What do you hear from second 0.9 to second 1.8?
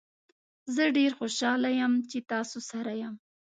ډیر خوشحاله